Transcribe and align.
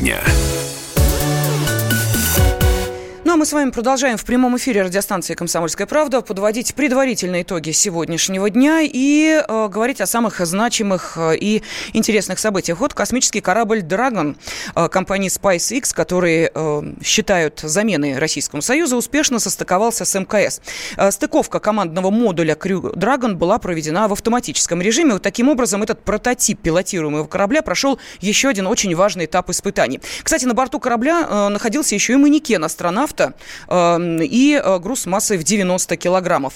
дня. 0.00 0.39
Мы 3.40 3.46
с 3.46 3.54
вами 3.54 3.70
продолжаем 3.70 4.18
в 4.18 4.24
прямом 4.26 4.58
эфире 4.58 4.82
радиостанции 4.82 5.32
«Комсомольская 5.32 5.86
правда» 5.86 6.20
подводить 6.20 6.74
предварительные 6.74 7.40
итоги 7.40 7.70
сегодняшнего 7.70 8.50
дня 8.50 8.82
и 8.82 9.42
э, 9.42 9.68
говорить 9.68 10.02
о 10.02 10.06
самых 10.06 10.44
значимых 10.44 11.16
э, 11.16 11.38
и 11.38 11.62
интересных 11.94 12.38
событиях. 12.38 12.80
Вот 12.80 12.92
космический 12.92 13.40
корабль 13.40 13.80
«Драгон» 13.80 14.36
э, 14.76 14.88
компании 14.88 15.30
SpaceX, 15.30 15.94
который 15.94 16.50
э, 16.54 16.82
считают 17.02 17.60
заменой 17.60 18.18
Российскому 18.18 18.60
Союзу, 18.60 18.98
успешно 18.98 19.38
состыковался 19.38 20.04
с 20.04 20.14
МКС. 20.18 20.60
Э, 20.98 21.10
стыковка 21.10 21.60
командного 21.60 22.10
модуля 22.10 22.54
«Крю 22.54 22.92
Драгон» 22.94 23.38
была 23.38 23.58
проведена 23.58 24.06
в 24.08 24.12
автоматическом 24.12 24.82
режиме. 24.82 25.14
Вот 25.14 25.22
таким 25.22 25.48
образом 25.48 25.82
этот 25.82 26.04
прототип 26.04 26.60
пилотируемого 26.60 27.26
корабля 27.26 27.62
прошел 27.62 27.98
еще 28.20 28.50
один 28.50 28.66
очень 28.66 28.94
важный 28.94 29.24
этап 29.24 29.48
испытаний. 29.48 29.98
Кстати, 30.22 30.44
на 30.44 30.52
борту 30.52 30.78
корабля 30.78 31.26
э, 31.26 31.48
находился 31.48 31.94
еще 31.94 32.12
и 32.12 32.16
манекен 32.16 32.62
астронавта, 32.62 33.29
эм, 33.68 34.18
и 34.22 34.60
э, 34.62 34.78
груз 34.78 35.06
массой 35.06 35.38
в 35.38 35.44
90 35.44 35.96
килограммов. 35.96 36.54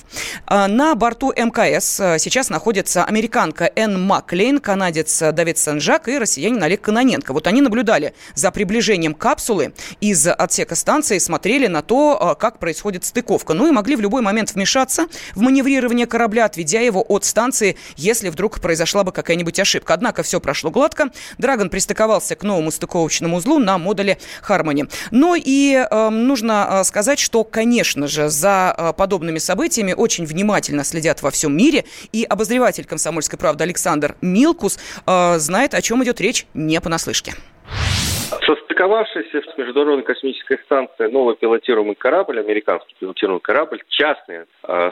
Э, 0.48 0.66
на 0.66 0.95
борту 0.95 1.33
МКС 1.33 2.00
э, 2.00 2.19
сейчас 2.19 2.50
находится 2.50 3.05
американка 3.05 3.70
Энн 3.74 4.02
Маклейн, 4.02 4.60
канадец 4.60 5.20
Давид 5.33 5.59
Санжак 5.59 6.09
и 6.09 6.19
россиянин 6.19 6.62
Олег 6.62 6.83
Кононенко. 6.83 7.33
Вот 7.33 7.47
они 7.47 7.60
наблюдали 7.60 8.14
за 8.34 8.50
приближением 8.50 9.14
капсулы 9.14 9.74
из 10.00 10.27
отсека 10.27 10.74
станции, 10.74 11.19
смотрели 11.19 11.66
на 11.66 11.83
то, 11.83 12.37
как 12.38 12.59
происходит 12.59 13.05
стыковка. 13.05 13.55
Ну 13.55 13.69
и 13.69 13.70
могли 13.70 13.97
в 13.97 14.00
любой 14.00 14.22
момент 14.22 14.55
вмешаться 14.55 15.06
в 15.34 15.41
маневрирование 15.41 16.06
корабля, 16.06 16.45
отведя 16.45 16.80
его 16.80 17.05
от 17.06 17.25
станции, 17.25 17.77
если 17.97 18.28
вдруг 18.28 18.61
произошла 18.61 19.05
бы 19.05 19.12
какая-нибудь 19.12 19.59
ошибка. 19.59 19.94
Однако 19.94 20.22
все 20.22 20.41
прошло 20.41 20.70
гладко. 20.70 21.11
Драгон 21.38 21.70
пристыковался 21.70 22.36
к 22.36 22.42
новому 22.42 22.70
стыковочному 22.70 23.36
узлу 23.36 23.59
на 23.59 23.78
модуле 23.78 24.19
Harmony. 24.47 24.91
Но 25.11 25.34
и 25.36 25.75
э, 25.75 26.09
нужно 26.11 26.64
а, 26.69 26.84
сказать, 26.84 27.19
что, 27.19 27.45
конечно 27.45 28.07
же, 28.07 28.29
за 28.29 28.73
а, 28.73 28.93
подобными 28.93 29.39
событиями 29.39 29.93
очень 29.93 30.27
внимательно 30.27 30.84
следят 30.84 31.23
во 31.23 31.31
всем 31.31 31.56
мире. 31.56 31.84
И 32.12 32.25
обозреватель 32.25 32.84
«Комсомольской 32.84 33.39
правды» 33.39 33.65
Александр 33.65 34.17
Милкус 34.21 34.79
а, 35.06 35.39
знает, 35.39 35.75
о 35.75 35.83
чем 35.83 36.03
идет 36.05 36.21
речь 36.21 36.47
не 36.55 36.81
понаслышке. 36.81 37.34
Состыковавшийся 38.75 39.41
с 39.41 39.56
Международной 39.56 40.03
космической 40.03 40.58
станцией 40.64 41.08
новый 41.12 41.36
пилотируемый 41.36 41.94
корабль, 41.94 42.41
американский 42.41 42.97
пилотируемый 42.98 43.41
корабль, 43.41 43.81
частный, 43.89 44.47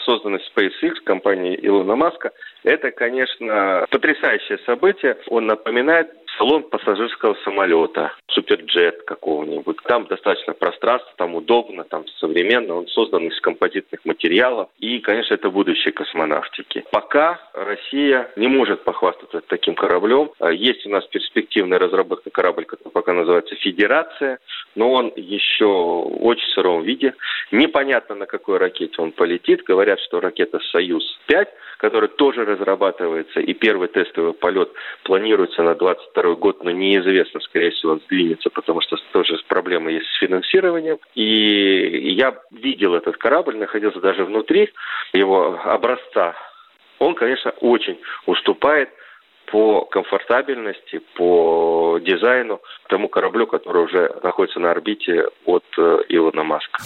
созданный 0.04 0.40
SpaceX, 0.54 1.00
компанией 1.04 1.58
Илона 1.66 1.96
Маска, 1.96 2.30
это, 2.62 2.92
конечно, 2.92 3.84
потрясающее 3.90 4.58
событие. 4.58 5.16
Он 5.26 5.46
напоминает 5.46 6.12
салон 6.38 6.62
пассажирского 6.62 7.36
самолета, 7.44 8.14
суперджет 8.28 9.02
какого-нибудь. 9.02 9.78
Там 9.84 10.06
достаточно 10.06 10.54
пространства, 10.54 11.12
там 11.16 11.34
удобно, 11.34 11.82
там 11.82 12.06
современно. 12.18 12.76
Он 12.76 12.86
создан 12.86 13.26
из 13.26 13.38
композитных 13.40 14.04
материалов. 14.04 14.68
И, 14.78 15.00
конечно, 15.00 15.34
это 15.34 15.50
будущее 15.50 15.92
космонавтики. 15.92 16.84
Пока 16.92 17.40
Россия 17.52 18.30
не 18.36 18.46
может 18.46 18.84
похвастаться 18.84 19.40
таким 19.48 19.74
кораблем. 19.74 20.30
А 20.38 20.52
есть 20.52 20.86
у 20.86 20.90
нас 20.90 21.04
перспективная 21.06 21.80
разработка 21.80 22.30
корабль, 22.30 22.64
который 22.64 22.92
пока 22.92 23.12
называется 23.12 23.56
«Федерация», 23.72 24.38
но 24.74 24.92
он 24.92 25.12
еще 25.16 25.66
в 25.66 26.24
очень 26.24 26.46
сыром 26.54 26.82
виде. 26.82 27.14
Непонятно, 27.50 28.14
на 28.14 28.26
какой 28.26 28.58
ракете 28.58 28.94
он 28.98 29.12
полетит. 29.12 29.64
Говорят, 29.64 29.98
что 30.00 30.20
ракета 30.20 30.58
«Союз-5», 30.72 31.48
которая 31.78 32.08
тоже 32.08 32.44
разрабатывается, 32.44 33.40
и 33.40 33.54
первый 33.54 33.88
тестовый 33.88 34.34
полет 34.34 34.70
планируется 35.04 35.62
на 35.62 35.74
22 35.74 36.34
год, 36.34 36.62
но 36.64 36.70
неизвестно, 36.70 37.40
скорее 37.40 37.70
всего, 37.70 37.92
он 37.92 38.00
сдвинется, 38.00 38.50
потому 38.50 38.80
что 38.82 38.96
тоже 39.12 39.36
проблемы 39.48 39.92
есть 39.92 40.06
с 40.06 40.18
финансированием. 40.18 40.98
И 41.14 42.12
я 42.14 42.38
видел 42.50 42.94
этот 42.94 43.16
корабль, 43.16 43.56
находился 43.56 44.00
даже 44.00 44.24
внутри 44.24 44.70
его 45.12 45.58
образца. 45.64 46.34
Он, 46.98 47.14
конечно, 47.14 47.50
очень 47.60 47.98
уступает 48.26 48.90
по 49.52 49.84
комфортабельности, 49.84 51.00
по 51.16 51.98
дизайну 52.00 52.60
тому 52.88 53.08
кораблю, 53.08 53.46
который 53.46 53.84
уже 53.84 54.10
находится 54.22 54.58
на 54.58 54.70
орбите 54.70 55.24
от 55.44 55.64
э, 55.78 55.98
Илона 56.08 56.42
Маска. 56.42 56.82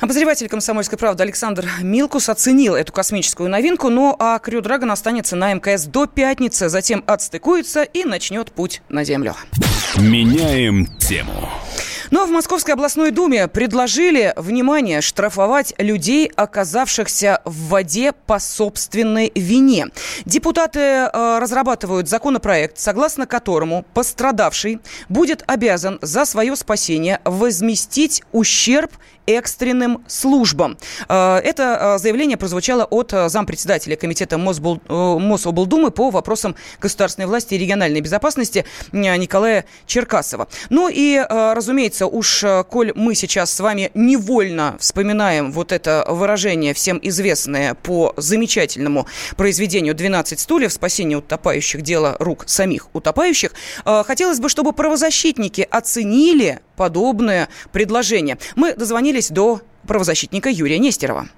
Обозреватель 0.00 0.48
«Комсомольской 0.48 0.98
правды» 0.98 1.22
Александр 1.22 1.66
Милкус 1.82 2.28
оценил 2.28 2.74
эту 2.74 2.92
космическую 2.92 3.48
новинку, 3.48 3.90
ну 3.90 4.16
а 4.18 4.38
Крю 4.40 4.60
Драгон 4.60 4.90
останется 4.90 5.36
на 5.36 5.54
МКС 5.54 5.86
до 5.86 6.06
пятницы, 6.06 6.68
затем 6.68 7.04
отстыкуется 7.06 7.84
и 7.84 8.04
начнет 8.04 8.50
путь 8.50 8.82
на 8.88 9.04
Землю. 9.04 9.34
Меняем 9.96 10.86
тему. 10.98 11.48
Ну 12.10 12.22
а 12.22 12.26
в 12.26 12.30
Московской 12.30 12.72
областной 12.74 13.10
думе 13.10 13.48
предложили, 13.48 14.32
внимание, 14.36 15.02
штрафовать 15.02 15.74
людей, 15.78 16.30
оказавшихся 16.34 17.40
в 17.44 17.68
воде 17.68 18.12
по 18.12 18.38
собственной 18.38 19.30
вине. 19.34 19.88
Депутаты 20.24 20.80
э, 20.80 21.38
разрабатывают 21.38 22.08
законопроект, 22.08 22.78
согласно 22.78 23.26
которому 23.26 23.84
пострадавший 23.92 24.80
будет 25.10 25.44
обязан 25.46 25.98
за 26.00 26.24
свое 26.24 26.56
спасение 26.56 27.20
возместить 27.24 28.22
ущерб 28.32 28.90
экстренным 29.28 30.04
службам. 30.08 30.78
Э, 31.08 31.36
это 31.36 31.96
э, 31.96 31.98
заявление 31.98 32.36
прозвучало 32.36 32.84
от 32.84 33.12
э, 33.12 33.28
зампредседателя 33.28 33.96
Комитета. 33.96 34.38
Мособлдумы 34.38 35.90
по 35.90 36.10
вопросам 36.10 36.56
государственной 36.80 37.26
власти 37.26 37.54
и 37.54 37.58
региональной 37.58 38.00
безопасности 38.00 38.64
Николая 38.92 39.64
Черкасова. 39.86 40.48
Ну 40.70 40.88
и, 40.88 41.18
разумеется, 41.28 42.06
уж 42.06 42.44
коль 42.70 42.92
мы 42.94 43.14
сейчас 43.14 43.52
с 43.52 43.60
вами 43.60 43.90
невольно 43.94 44.76
вспоминаем 44.80 45.52
вот 45.52 45.72
это 45.72 46.04
выражение, 46.08 46.74
всем 46.74 46.98
известное 47.02 47.74
по 47.74 48.14
замечательному 48.16 49.06
произведению 49.36 49.94
«12 49.94 50.38
стульев. 50.38 50.72
Спасение 50.72 51.18
утопающих. 51.18 51.82
Дело 51.82 52.16
рук 52.18 52.44
самих 52.46 52.94
утопающих», 52.94 53.52
хотелось 53.84 54.40
бы, 54.40 54.48
чтобы 54.48 54.72
правозащитники 54.72 55.66
оценили 55.70 56.60
подобное 56.78 57.48
предложение. 57.72 58.38
Мы 58.56 58.74
дозвонились 59.18 59.30
до 59.30 59.60
правозащитника 59.86 60.48
Юрия 60.50 60.78
Нестерова. 60.78 61.28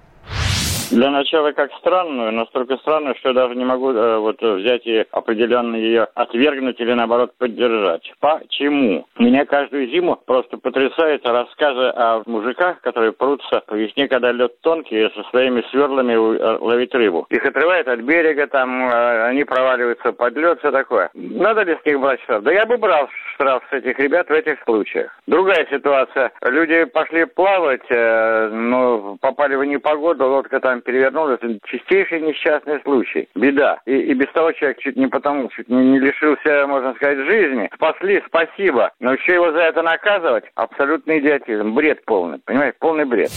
Для 0.90 1.10
начала 1.10 1.52
как 1.52 1.72
странную, 1.74 2.32
настолько 2.32 2.76
странную, 2.78 3.14
что 3.16 3.28
я 3.28 3.34
даже 3.34 3.54
не 3.54 3.64
могу 3.64 3.92
э, 3.92 4.18
вот 4.18 4.42
взять 4.42 4.84
и 4.86 5.06
определенно 5.12 5.76
ее 5.76 6.08
отвергнуть 6.14 6.80
или 6.80 6.92
наоборот 6.94 7.32
поддержать. 7.38 8.12
Почему? 8.18 9.06
Меня 9.16 9.44
каждую 9.44 9.86
зиму 9.86 10.20
просто 10.26 10.56
потрясают 10.56 11.24
рассказы 11.24 11.92
о 11.94 12.22
мужиках, 12.26 12.80
которые 12.80 13.12
прутся 13.12 13.62
по 13.66 13.74
весне, 13.74 14.08
когда 14.08 14.32
лед 14.32 14.60
тонкий, 14.62 15.08
со 15.14 15.22
своими 15.30 15.62
сверлами 15.70 16.14
э, 16.14 16.58
ловить 16.60 16.92
рыбу. 16.92 17.24
Их 17.30 17.46
отрывают 17.46 17.86
от 17.86 18.00
берега, 18.00 18.48
там 18.48 18.90
э, 18.90 19.26
они 19.26 19.44
проваливаются 19.44 20.12
под 20.12 20.36
лед, 20.36 20.58
все 20.58 20.72
такое. 20.72 21.10
Надо 21.14 21.62
ли 21.62 21.78
с 21.80 21.86
них 21.86 22.00
брать 22.00 22.20
штраф? 22.22 22.42
Да 22.42 22.52
я 22.52 22.66
бы 22.66 22.76
брал 22.78 23.08
штраф 23.34 23.62
с 23.70 23.72
этих 23.72 23.96
ребят 24.00 24.28
в 24.28 24.32
этих 24.32 24.60
случаях. 24.64 25.16
Другая 25.28 25.66
ситуация. 25.70 26.32
Люди 26.42 26.84
пошли 26.84 27.26
плавать, 27.26 27.88
э, 27.90 28.48
но 28.48 29.16
попали 29.20 29.54
в 29.54 29.64
непогоду, 29.64 30.26
лодка 30.26 30.58
там 30.58 30.79
там 30.80 30.82
перевернули, 30.82 31.34
это 31.34 31.58
чистейший 31.66 32.20
несчастный 32.20 32.80
случай. 32.82 33.28
Беда. 33.34 33.80
И, 33.86 33.92
и 33.92 34.14
без 34.14 34.28
того 34.32 34.52
человек 34.52 34.78
чуть 34.78 34.96
не 34.96 35.06
потому, 35.06 35.48
чуть 35.48 35.68
не, 35.68 35.84
не 35.84 35.98
лишился, 35.98 36.66
можно 36.66 36.94
сказать, 36.94 37.18
жизни. 37.18 37.70
Спасли, 37.74 38.22
спасибо. 38.26 38.90
Но 39.00 39.12
еще 39.12 39.34
его 39.34 39.52
за 39.52 39.60
это 39.60 39.82
наказывать? 39.82 40.44
Абсолютный 40.54 41.20
идиотизм. 41.20 41.74
Бред 41.74 42.04
полный. 42.04 42.38
Понимаете? 42.44 42.76
Полный 42.80 43.04
бред. 43.04 43.30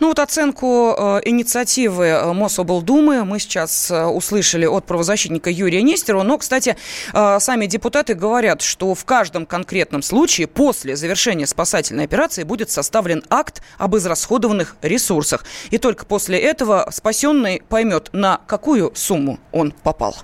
Ну 0.00 0.08
вот 0.08 0.18
оценку 0.18 0.94
э, 0.96 1.20
инициативы 1.24 2.04
э, 2.04 2.32
Мособлдумы 2.32 3.24
мы 3.24 3.38
сейчас 3.38 3.90
э, 3.90 4.04
услышали 4.04 4.66
от 4.66 4.84
правозащитника 4.84 5.50
Юрия 5.50 5.82
Нестерова. 5.82 6.22
Но, 6.22 6.38
кстати, 6.38 6.76
сами 7.12 7.66
депутаты 7.66 8.14
говорят, 8.14 8.62
что 8.62 8.94
в 8.94 9.04
каждом 9.04 9.46
конкретном 9.46 10.02
случае 10.02 10.46
после 10.46 10.96
завершения 10.96 11.46
спасательной 11.46 12.04
операции 12.04 12.42
будет 12.42 12.70
составлен 12.70 13.22
акт 13.30 13.62
об 13.78 13.96
израсходованных 13.96 14.76
ресурсах. 14.82 15.44
И 15.70 15.78
только 15.78 16.04
после 16.04 16.38
этого 16.38 16.88
спасенный 16.92 17.62
поймет, 17.68 18.10
на 18.12 18.40
какую 18.46 18.92
сумму 18.94 19.38
он 19.52 19.72
попал. 19.72 20.16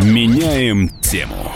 Меняем 0.00 0.90
тему. 1.10 1.50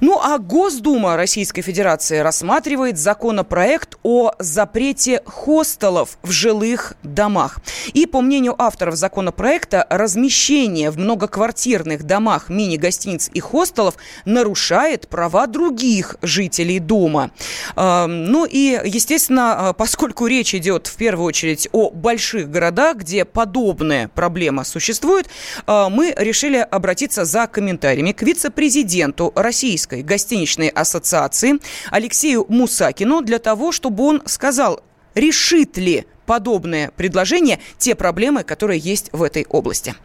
Ну 0.00 0.18
а 0.20 0.38
Госдума 0.38 1.16
Российской 1.16 1.62
Федерации 1.62 2.18
рассматривает 2.18 2.98
законопроект 2.98 3.96
о 4.02 4.32
запрете 4.38 5.22
хостелов 5.26 6.18
в 6.22 6.30
жилых 6.30 6.94
домах. 7.02 7.58
И 7.92 8.06
по 8.06 8.20
мнению 8.22 8.54
авторов 8.60 8.96
законопроекта, 8.96 9.86
размещение 9.90 10.90
в 10.90 10.98
многоквартирных 10.98 12.04
домах 12.04 12.48
мини-гостиниц 12.48 13.30
и 13.32 13.40
хостелов 13.40 13.96
нарушает 14.24 15.08
права 15.08 15.46
других 15.46 16.16
жителей 16.22 16.78
дома. 16.78 17.30
Ну 17.76 18.46
и, 18.46 18.80
естественно, 18.84 19.74
поскольку 19.76 20.26
речь 20.26 20.54
идет 20.54 20.86
в 20.86 20.96
первую 20.96 21.26
очередь 21.26 21.68
о 21.72 21.90
больших 21.90 22.50
городах, 22.50 22.96
где 22.96 23.24
подобная 23.24 24.08
проблема 24.08 24.64
существует, 24.64 25.28
мы 25.66 26.14
решили 26.16 26.56
обратиться 26.58 27.24
за 27.24 27.46
комментариями 27.46 28.12
к 28.12 28.22
вице-президенту 28.22 28.93
президенту 28.94 29.32
Российской 29.34 30.02
гостиничной 30.02 30.68
ассоциации 30.68 31.54
Алексею 31.90 32.46
Мусакину 32.48 33.22
для 33.22 33.40
того, 33.40 33.72
чтобы 33.72 34.04
он 34.04 34.22
сказал, 34.26 34.84
решит 35.16 35.76
ли 35.76 36.04
подобное 36.26 36.92
предложение 36.96 37.58
те 37.76 37.96
проблемы, 37.96 38.44
которые 38.44 38.78
есть 38.78 39.08
в 39.12 39.24
этой 39.24 39.46
области. 39.48 39.96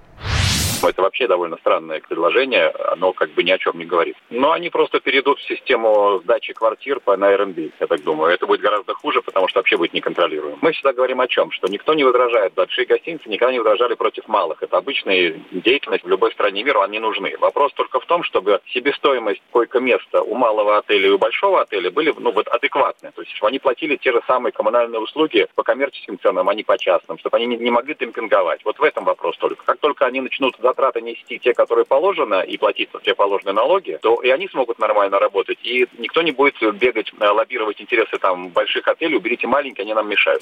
Это 0.88 1.02
вообще 1.02 1.28
довольно 1.28 1.58
странное 1.58 2.02
предложение, 2.02 2.70
оно 2.92 3.14
как 3.14 3.31
бы 3.31 3.44
ни 3.44 3.52
о 3.52 3.58
чем 3.58 3.78
не 3.78 3.86
говорит. 3.86 4.16
Но 4.30 4.52
они 4.52 4.70
просто 4.70 5.00
перейдут 5.00 5.40
в 5.40 5.48
систему 5.48 6.20
сдачи 6.24 6.54
квартир 6.54 7.00
по 7.00 7.18
на 7.18 7.36
РНБ, 7.36 7.58
я 7.80 7.88
так 7.88 8.04
думаю. 8.04 8.34
Это 8.34 8.48
будет 8.48 8.62
гораздо 8.62 8.94
хуже, 8.94 9.22
потому 9.22 9.48
что 9.48 9.60
вообще 9.60 9.78
будет 9.78 9.94
неконтролируемо. 9.94 10.58
Мы 10.62 10.72
всегда 10.72 10.94
говорим 10.94 11.22
о 11.22 11.28
чем? 11.28 11.52
Что 11.52 11.68
никто 11.68 11.94
не 11.94 12.04
возражает. 12.04 12.54
Большие 12.54 12.86
гостиницы 12.86 13.30
никогда 13.30 13.52
не 13.52 13.60
возражали 13.60 13.96
против 13.96 14.28
малых. 14.28 14.64
Это 14.64 14.78
обычная 14.78 15.40
деятельность 15.52 16.04
в 16.04 16.08
любой 16.08 16.31
стране 16.31 16.64
мира, 16.64 16.84
они 16.84 17.00
нужны. 17.00 17.36
Вопрос 17.40 17.74
только 17.74 18.00
в 18.00 18.06
том, 18.06 18.24
чтобы 18.24 18.62
себестоимость 18.68 19.42
койко-места 19.52 20.22
у 20.22 20.36
малого 20.36 20.78
отеля 20.78 21.08
и 21.08 21.12
у 21.12 21.18
большого 21.18 21.62
отеля 21.62 21.92
были 21.92 22.14
ну, 22.18 22.31
вот 22.31 22.48
адекватны. 22.48 23.12
То 23.12 23.22
есть, 23.22 23.36
чтобы 23.36 23.50
они 23.50 23.60
платили 23.60 23.98
те 23.98 24.12
же 24.12 24.22
самые 24.28 24.52
коммунальные 24.52 25.00
услуги 25.00 25.48
по 25.56 25.64
коммерческим 25.64 26.20
ценам, 26.20 26.48
а 26.50 26.54
не 26.54 26.64
по 26.64 26.78
частным. 26.78 27.18
Чтобы 27.18 27.38
они 27.38 27.46
не, 27.48 27.58
не 27.58 27.72
могли 27.72 27.96
демпинговать. 27.96 28.64
Вот 28.64 28.80
в 28.80 28.84
этом 28.84 29.04
вопрос 29.04 29.38
только. 29.38 29.64
Как 29.66 29.80
только 29.80 30.06
они 30.06 30.22
начнут 30.22 30.58
затраты 30.69 31.01
нести 31.01 31.39
те, 31.39 31.54
которые 31.54 31.86
положено, 31.86 32.42
и 32.42 32.57
платить 32.57 32.89
те 33.04 33.13
положенные 33.13 33.54
налоги, 33.54 33.98
то 34.01 34.21
и 34.21 34.30
они 34.30 34.48
смогут 34.48 34.80
нормально 34.80 35.19
работать, 35.19 35.57
и 35.63 35.88
никто 35.98 36.21
не 36.21 36.31
будет 36.31 36.56
бегать, 36.77 37.12
э, 37.19 37.27
лоббировать 37.27 37.81
интересы 37.81 38.18
там 38.18 38.50
больших 38.50 38.88
отелей, 38.88 39.18
уберите 39.18 39.48
маленькие, 39.48 39.83
они 39.83 39.94
нам 39.94 40.10
мешают. 40.10 40.42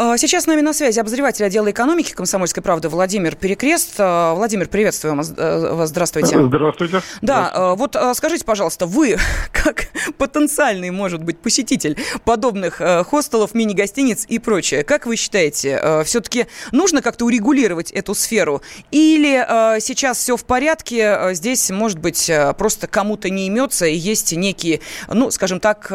А, 0.00 0.16
сейчас 0.16 0.44
с 0.44 0.46
нами 0.46 0.60
на 0.60 0.72
связи 0.72 1.00
обозреватель 1.00 1.44
отдела 1.44 1.70
экономики 1.72 2.12
«Комсомольской 2.12 2.62
правды» 2.62 2.88
Владимир 2.88 3.34
Перекрест. 3.34 3.96
А, 3.98 4.34
Владимир, 4.34 4.68
приветствую 4.68 5.16
вас. 5.16 5.34
Э, 5.36 5.86
здравствуйте. 5.86 6.40
Здравствуйте. 6.40 7.02
Да, 7.20 7.50
а, 7.52 7.74
вот 7.74 7.96
скажите, 8.14 8.44
пожалуйста, 8.44 8.86
вы, 8.86 9.16
как 9.52 9.87
потенциальный, 10.18 10.90
может 10.90 11.22
быть, 11.22 11.38
посетитель 11.38 11.96
подобных 12.24 12.80
э, 12.80 13.04
хостелов, 13.04 13.54
мини-гостиниц 13.54 14.26
и 14.28 14.38
прочее, 14.38 14.84
как 14.84 15.06
вы 15.06 15.16
считаете, 15.16 16.02
все-таки 16.04 16.46
нужно 16.72 17.02
как-то 17.02 17.24
урегулировать 17.24 17.90
эту 17.90 18.14
сферу? 18.14 18.62
Или 18.90 19.78
сейчас 19.80 20.18
все 20.18 20.36
в 20.36 20.44
порядке, 20.44 21.30
здесь, 21.32 21.70
может 21.70 21.98
быть, 21.98 22.30
просто 22.56 22.86
кому-то 22.86 23.30
не 23.30 23.46
имется 23.46 23.86
и 23.86 23.94
есть 23.94 24.32
некие, 24.32 24.80
ну, 25.08 25.30
скажем 25.30 25.60
так, 25.60 25.88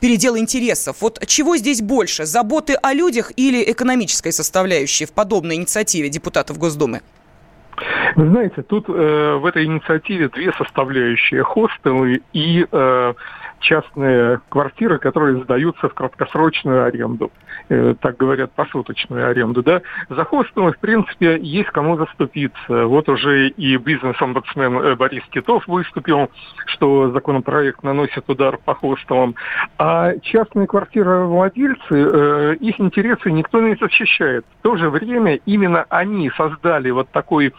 передел 0.00 0.36
интересов? 0.36 0.96
Вот 1.00 1.24
чего 1.26 1.56
здесь 1.56 1.80
больше? 1.80 2.26
Заботы 2.26 2.74
о 2.74 2.92
людях 2.92 3.32
или 3.36 3.70
экономической 3.70 4.32
составляющей 4.32 5.04
в 5.04 5.12
подобной 5.12 5.56
инициативе 5.56 6.08
депутатов 6.08 6.58
Госдумы? 6.58 7.02
Вы 8.16 8.28
знаете, 8.28 8.62
тут 8.62 8.88
э, 8.88 9.36
в 9.36 9.46
этой 9.46 9.64
инициативе 9.64 10.28
две 10.28 10.52
составляющие: 10.52 11.42
хостелы 11.42 12.22
и 12.32 12.66
э, 12.70 13.14
частные 13.60 14.40
квартиры, 14.48 14.98
которые 14.98 15.42
сдаются 15.42 15.88
в 15.88 15.94
краткосрочную 15.94 16.84
аренду, 16.84 17.30
э, 17.68 17.94
так 18.00 18.16
говорят, 18.16 18.52
посуточную 18.52 19.28
аренду, 19.28 19.62
да, 19.62 19.82
за 20.08 20.24
хостелы, 20.24 20.72
в 20.72 20.78
принципе, 20.78 21.38
есть 21.40 21.70
кому 21.70 21.96
заступиться. 21.96 22.86
Вот 22.86 23.08
уже 23.08 23.48
и 23.48 23.76
бизнес-омбудсмен 23.76 24.78
э, 24.78 24.96
Борис 24.96 25.22
Титов 25.32 25.66
выступил, 25.66 26.30
что 26.66 27.10
законопроект 27.10 27.82
наносит 27.82 28.24
удар 28.28 28.58
по 28.58 28.74
хостелам. 28.74 29.34
А 29.78 30.12
частные 30.22 30.66
квартиры-владельцы, 30.66 31.78
э, 31.90 32.54
их 32.60 32.80
интересы 32.80 33.30
никто 33.30 33.60
не 33.60 33.76
защищает. 33.76 34.44
В 34.60 34.62
то 34.62 34.76
же 34.76 34.90
время 34.90 35.36
именно 35.46 35.84
они 35.88 36.30
создали 36.30 36.90
вот 36.90 37.08
такой 37.10 37.52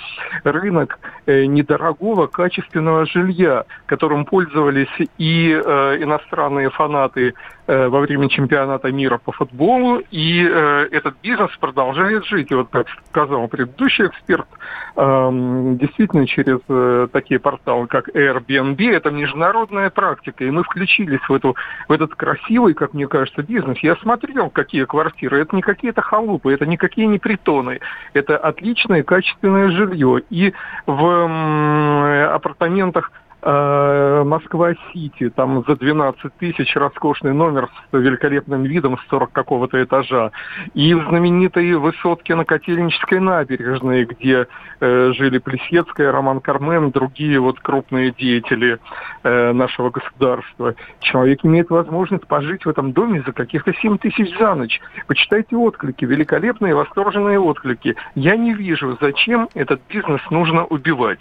рынок 0.43 0.99
недорогого, 1.27 2.27
качественного 2.27 3.05
жилья, 3.05 3.65
которым 3.85 4.25
пользовались 4.25 4.87
и 5.17 5.61
иностранные 5.97 6.69
фанаты 6.69 7.33
э, 7.67 7.87
во 7.87 7.99
время 7.99 8.29
чемпионата 8.29 8.91
мира 8.91 9.17
по 9.17 9.31
футболу, 9.31 10.01
и 10.11 10.43
э, 10.43 10.87
этот 10.91 11.15
бизнес 11.21 11.49
продолжает 11.59 12.25
жить. 12.25 12.51
И 12.51 12.55
вот, 12.55 12.69
как 12.69 12.87
сказал 13.09 13.47
предыдущий 13.47 14.07
эксперт, 14.07 14.47
эм, 14.95 15.77
действительно 15.77 16.27
через 16.27 16.59
э, 16.67 17.07
такие 17.11 17.39
порталы, 17.39 17.87
как 17.87 18.09
Airbnb, 18.09 18.91
это 18.91 19.11
международная 19.11 19.89
практика, 19.89 20.43
и 20.43 20.51
мы 20.51 20.63
включились 20.63 21.21
в, 21.27 21.33
эту, 21.33 21.55
в 21.87 21.91
этот 21.91 22.15
красивый, 22.15 22.73
как 22.73 22.93
мне 22.93 23.07
кажется, 23.07 23.43
бизнес. 23.43 23.77
Я 23.79 23.95
смотрел, 23.97 24.49
какие 24.49 24.85
квартиры. 24.85 25.41
Это 25.41 25.55
не 25.55 25.61
какие-то 25.61 26.01
халупы, 26.01 26.53
это 26.53 26.65
никакие 26.65 27.07
не 27.07 27.19
притоны. 27.19 27.79
Это 28.13 28.37
отличное, 28.37 29.03
качественное 29.03 29.69
жилье. 29.69 30.21
И 30.29 30.53
в 30.85 32.33
апартаментах 32.35 33.11
Э, 33.11 33.28
Москва-Сити, 33.41 35.29
там 35.29 35.63
за 35.65 35.77
12 35.77 36.33
тысяч 36.35 36.75
роскошный 36.75 37.33
номер 37.33 37.69
с 37.89 37.97
великолепным 37.97 38.63
видом 38.63 38.97
с 38.97 39.09
40 39.09 39.31
какого-то 39.31 39.81
этажа. 39.81 40.31
И 40.73 40.93
в 40.93 41.07
знаменитой 41.07 41.73
высотке 41.75 42.35
на 42.35 42.43
Котельнической 42.43 43.19
набережной, 43.19 44.03
где 44.03 44.47
э, 44.81 45.11
жили 45.13 45.37
Плесецкая, 45.37 46.11
Роман 46.11 46.41
Кармен, 46.41 46.91
другие 46.91 47.39
вот 47.39 47.59
крупные 47.61 48.11
деятели 48.11 48.77
э, 49.23 49.53
нашего 49.53 49.89
государства. 49.89 50.75
Человек 50.99 51.45
имеет 51.45 51.69
возможность 51.69 52.27
пожить 52.27 52.65
в 52.65 52.69
этом 52.69 52.91
доме 52.91 53.23
за 53.25 53.31
каких-то 53.31 53.73
7 53.73 53.99
тысяч 53.99 54.37
за 54.37 54.53
ночь. 54.55 54.81
Почитайте 55.07 55.55
отклики, 55.55 56.03
великолепные, 56.03 56.75
восторженные 56.75 57.39
отклики. 57.39 57.95
Я 58.15 58.35
не 58.35 58.53
вижу, 58.53 58.97
зачем 58.99 59.47
этот 59.53 59.81
бизнес 59.87 60.21
нужно 60.29 60.65
убивать. 60.65 61.19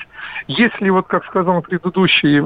Если 0.49 0.91
вот, 0.91 1.07
как 1.07 1.25
сказал 1.25 1.63
предыдущий 1.63 2.08
предыдущий 2.09 2.39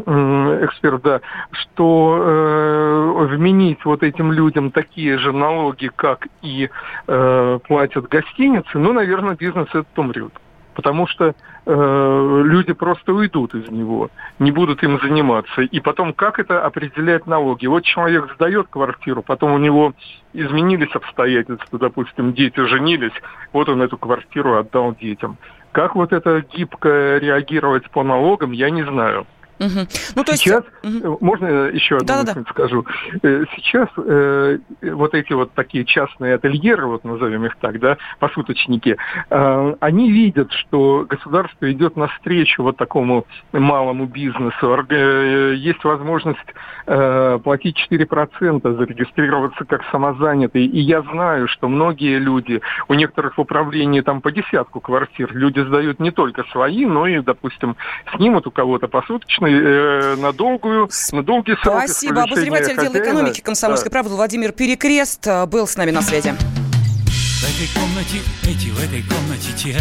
эксперт, 0.64 1.02
да, 1.02 1.20
что 1.52 2.18
э, 2.20 3.26
вменить 3.26 3.84
вот 3.84 4.02
этим 4.02 4.32
людям 4.32 4.70
такие 4.70 5.18
же 5.18 5.32
налоги, 5.32 5.90
как 5.94 6.26
и 6.42 6.68
э, 7.06 7.58
платят 7.66 8.08
гостиницы, 8.08 8.78
ну, 8.78 8.92
наверное, 8.92 9.36
бизнес 9.36 9.68
этот 9.68 9.98
умрет. 9.98 10.32
Потому 10.74 11.06
что 11.06 11.34
э, 11.66 12.42
люди 12.44 12.72
просто 12.72 13.12
уйдут 13.12 13.54
из 13.54 13.70
него, 13.70 14.08
не 14.38 14.50
будут 14.50 14.82
им 14.82 14.98
заниматься. 15.00 15.60
И 15.60 15.80
потом, 15.80 16.14
как 16.14 16.38
это 16.38 16.64
определять 16.64 17.26
налоги? 17.26 17.66
Вот 17.66 17.84
человек 17.84 18.32
сдает 18.34 18.68
квартиру, 18.70 19.22
потом 19.22 19.52
у 19.52 19.58
него 19.58 19.92
изменились 20.32 20.94
обстоятельства, 20.94 21.78
допустим, 21.78 22.32
дети 22.32 22.58
женились, 22.64 23.12
вот 23.52 23.68
он 23.68 23.82
эту 23.82 23.98
квартиру 23.98 24.56
отдал 24.56 24.94
детям. 24.94 25.36
Как 25.72 25.94
вот 25.94 26.12
это 26.12 26.42
гибко 26.54 27.18
реагировать 27.18 27.90
по 27.90 28.02
налогам, 28.02 28.52
я 28.52 28.70
не 28.70 28.82
знаю. 28.82 29.26
Угу. 29.62 29.86
Ну, 30.16 30.24
то 30.24 30.36
Сейчас, 30.36 30.64
есть... 30.82 31.04
угу. 31.04 31.18
можно 31.20 31.46
еще 31.68 31.96
одну 31.96 32.06
да, 32.08 32.18
мысль 32.22 32.42
да. 32.44 32.50
скажу? 32.50 32.84
Э, 33.22 33.44
сейчас 33.54 33.88
э, 33.96 34.58
вот 34.82 35.14
эти 35.14 35.32
вот 35.32 35.52
такие 35.52 35.84
частные 35.84 36.34
ательеры, 36.34 36.86
вот 36.86 37.04
назовем 37.04 37.46
их 37.46 37.56
так, 37.60 37.78
да, 37.78 37.96
посуточники, 38.18 38.96
э, 39.30 39.74
они 39.78 40.10
видят, 40.10 40.50
что 40.52 41.06
государство 41.08 41.70
идет 41.70 41.96
навстречу 41.96 42.64
вот 42.64 42.76
такому 42.76 43.24
малому 43.52 44.06
бизнесу. 44.06 44.84
Э, 44.88 45.54
есть 45.56 45.84
возможность 45.84 46.40
э, 46.86 47.38
платить 47.42 47.76
4%, 47.88 48.76
зарегистрироваться 48.76 49.64
как 49.64 49.82
самозанятый. 49.92 50.66
И 50.66 50.80
я 50.80 51.02
знаю, 51.02 51.46
что 51.46 51.68
многие 51.68 52.18
люди, 52.18 52.60
у 52.88 52.94
некоторых 52.94 53.36
в 53.36 53.40
управлении 53.40 54.00
там 54.00 54.20
по 54.20 54.32
десятку 54.32 54.80
квартир, 54.80 55.32
люди 55.32 55.60
сдают 55.60 56.00
не 56.00 56.10
только 56.10 56.42
свои, 56.50 56.84
но 56.84 57.06
и, 57.06 57.20
допустим, 57.20 57.76
снимут 58.16 58.48
у 58.48 58.50
кого-то 58.50 58.88
посуточные 58.88 59.51
э, 59.52 60.16
на 60.16 60.32
долгую, 60.32 60.88
на 61.12 61.22
долгий 61.22 61.54
срок. 61.62 61.82
Спасибо. 61.84 62.22
Обозреватель 62.22 62.78
отдела 62.78 62.98
экономики 62.98 63.40
комсомольской 63.40 63.90
да. 63.90 63.92
правды 63.92 64.14
Владимир 64.14 64.52
Перекрест 64.52 65.26
э, 65.26 65.46
был 65.46 65.66
с 65.66 65.76
нами 65.76 65.90
на 65.90 66.02
связи. 66.02 66.32
В 66.32 67.44
этой 67.44 67.68
комнате 67.74 68.20
эти, 68.44 68.68
в 68.68 68.78
этой 68.78 69.02
комнате 69.02 69.52
те. 69.56 69.76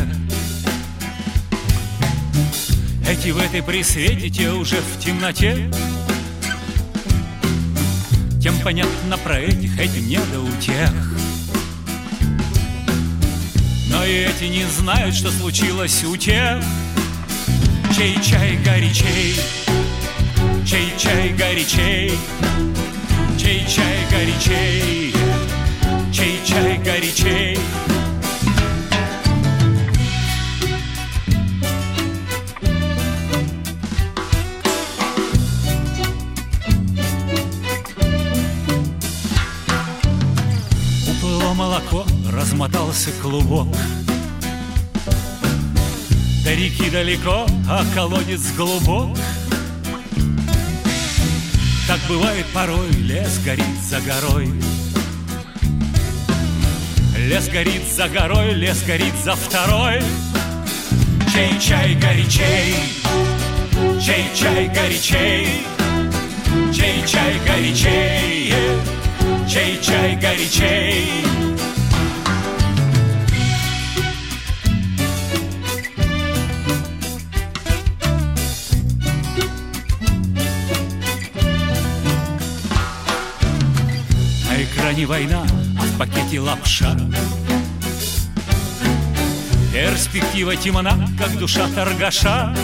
Эти 3.08 3.32
в 3.32 3.40
этой 3.40 3.62
при 3.62 3.84
свете, 3.84 4.30
те 4.30 4.50
уже 4.52 4.78
в 4.78 5.00
темноте. 5.00 5.70
Тем 8.42 8.54
понятно 8.64 9.18
про 9.24 9.40
этих, 9.40 9.80
этим 9.80 10.08
не 10.08 10.20
до 10.32 10.40
утех. 10.40 10.92
Но 13.92 14.06
и 14.06 14.24
эти 14.24 14.46
не 14.46 14.64
знают, 14.66 15.14
что 15.14 15.30
случилось 15.30 16.04
у 16.06 16.16
тех, 16.16 16.64
чей 17.96 18.20
чай 18.22 18.58
горячей, 18.66 19.36
чей 20.66 20.94
чай 20.98 21.30
горячей, 21.34 22.12
чей 23.38 23.66
чай 23.68 24.08
горячей, 24.12 25.14
чей 26.12 26.40
чай 26.46 26.78
горячей. 26.78 27.58
Уплыло 41.10 41.54
молоко, 41.54 42.06
размотался 42.32 43.10
клубок. 43.22 43.68
До 46.44 46.54
реки 46.54 46.90
далеко, 46.90 47.46
а 47.70 47.84
колодец 47.94 48.52
глубок 48.56 49.18
Так 51.92 52.00
бывает 52.08 52.46
порой, 52.54 52.90
лес 53.02 53.38
горит 53.44 53.66
за 53.84 54.00
горой. 54.00 54.48
Лес 57.18 57.50
горит 57.50 57.86
за 57.94 58.08
горой, 58.08 58.54
лес 58.54 58.82
горит 58.88 59.14
за 59.22 59.36
второй. 59.36 60.02
Чей 61.34 61.60
чай 61.60 61.94
горячей, 61.96 62.76
чей 64.00 64.26
чай 64.34 64.72
горячей? 64.74 65.66
Чей 66.74 67.06
чай 67.06 67.42
горячей, 67.46 68.54
чей 69.46 69.78
чай 69.82 70.16
горячей 70.16 71.41
Экране 85.02 85.06
война, 85.08 85.48
а 85.80 85.84
в 85.84 85.98
пакете 85.98 86.40
лапша. 86.40 86.96
Перспектива 89.74 90.56
темна, 90.56 91.08
как 91.18 91.38
душа 91.40 91.68
торгаша. 91.74 92.56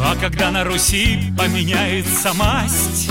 А 0.00 0.16
когда 0.20 0.50
на 0.50 0.64
Руси 0.64 1.32
поменяется 1.36 2.32
масть 2.32 3.10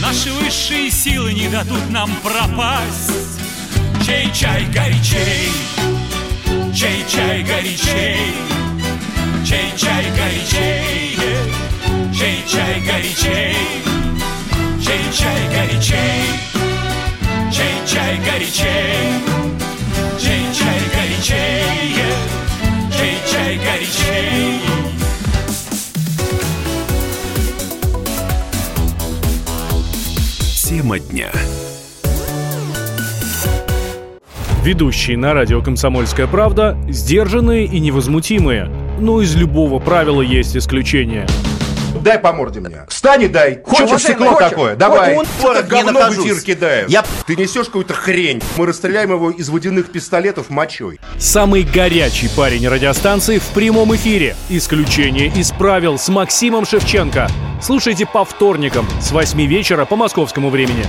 Наши 0.00 0.32
высшие 0.32 0.90
силы 0.90 1.32
не 1.34 1.48
дадут 1.48 1.90
нам 1.90 2.10
пропасть. 2.22 3.40
Чей 4.06 4.32
чай 4.32 4.64
горячей, 4.72 5.50
чей 6.74 7.04
чай 7.08 7.42
горячей? 7.42 8.34
Чей 9.44 9.76
чай 9.76 10.04
горячей, 10.16 11.18
чей 12.14 12.44
чай 12.46 12.80
горячей? 12.80 13.20
Чей 13.22 13.89
чай 15.12 15.48
горячей, 15.48 15.96
чей 17.50 17.86
чай 17.86 18.16
горячей 18.18 19.40
Чей 20.18 20.44
чай 20.54 20.80
горячей, 20.94 21.64
чей 22.96 23.18
чай 23.26 23.58
горячей 23.58 24.60
Тема 30.54 31.00
дня. 31.00 31.30
Ведущие 34.62 35.16
на 35.16 35.34
радио 35.34 35.60
«Комсомольская 35.60 36.28
правда» 36.28 36.78
сдержанные 36.88 37.64
и 37.64 37.80
невозмутимые. 37.80 38.70
Но 39.00 39.20
из 39.20 39.34
любого 39.34 39.80
правила 39.80 40.22
есть 40.22 40.56
исключение. 40.56 41.26
Дай 41.94 42.18
по 42.18 42.32
морде 42.32 42.60
мне. 42.60 42.86
Встань 42.88 43.22
и 43.24 43.28
дай. 43.28 43.60
Хочешь 43.64 43.84
уважаемый, 43.86 44.00
стекло 44.00 44.26
хочешь? 44.34 44.50
такое? 44.50 44.76
Давай. 44.76 45.14
Вот 45.14 45.26
Не 45.56 45.62
говно 45.62 46.00
в 46.10 46.12
эфир 46.18 46.40
кидают. 46.40 46.90
Я- 46.90 47.04
Ты 47.26 47.36
несешь 47.36 47.66
какую-то 47.66 47.94
хрень. 47.94 48.42
Мы 48.56 48.66
расстреляем 48.66 49.10
его 49.10 49.30
из 49.30 49.48
водяных 49.48 49.90
пистолетов 49.92 50.50
мочой. 50.50 51.00
Самый 51.18 51.62
горячий 51.62 52.28
парень 52.36 52.66
радиостанции 52.68 53.38
в 53.38 53.46
прямом 53.48 53.94
эфире. 53.96 54.36
Исключение 54.48 55.28
из 55.28 55.50
правил 55.52 55.98
с 55.98 56.08
Максимом 56.08 56.64
Шевченко. 56.64 57.28
Слушайте 57.62 58.06
по 58.06 58.24
вторникам 58.24 58.86
с 59.00 59.10
8 59.12 59.44
вечера 59.46 59.84
по 59.84 59.96
московскому 59.96 60.48
времени. 60.50 60.84